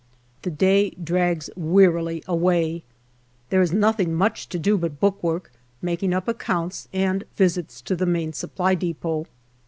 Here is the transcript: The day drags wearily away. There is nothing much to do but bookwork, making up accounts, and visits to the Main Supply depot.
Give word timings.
The 0.41 0.49
day 0.49 0.95
drags 1.03 1.51
wearily 1.55 2.23
away. 2.25 2.81
There 3.51 3.61
is 3.61 3.71
nothing 3.71 4.15
much 4.15 4.49
to 4.49 4.57
do 4.57 4.75
but 4.75 4.99
bookwork, 4.99 5.51
making 5.79 6.11
up 6.11 6.27
accounts, 6.27 6.87
and 6.91 7.23
visits 7.35 7.81
to 7.81 7.95
the 7.95 8.07
Main 8.07 8.33
Supply 8.33 8.73
depot. 8.73 9.27